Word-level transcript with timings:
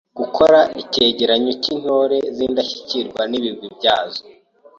Gukora 0.19 0.59
icyegeranyo 0.81 1.51
cy’Intore 1.61 2.17
z’indashyikirwa 2.35 3.21
n’ibigwi 3.29 3.67
byazo 3.77 4.21